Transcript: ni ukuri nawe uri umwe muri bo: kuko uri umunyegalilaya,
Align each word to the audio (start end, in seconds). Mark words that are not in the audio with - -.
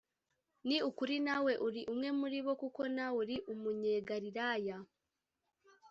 ni 0.67 0.77
ukuri 0.89 1.15
nawe 1.27 1.53
uri 1.67 1.81
umwe 1.91 2.09
muri 2.19 2.37
bo: 2.45 2.53
kuko 2.61 2.81
uri 3.21 3.35
umunyegalilaya, 3.53 4.77